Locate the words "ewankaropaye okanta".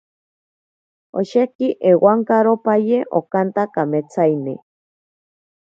1.89-3.63